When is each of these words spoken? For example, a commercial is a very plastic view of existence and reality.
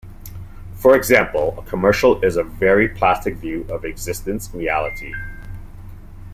For 0.73 0.95
example, 0.95 1.59
a 1.59 1.69
commercial 1.69 2.23
is 2.23 2.35
a 2.35 2.43
very 2.43 2.89
plastic 2.89 3.35
view 3.35 3.67
of 3.69 3.85
existence 3.85 4.47
and 4.51 4.59
reality. 4.59 5.13